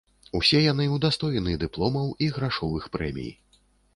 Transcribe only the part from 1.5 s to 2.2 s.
дыпломаў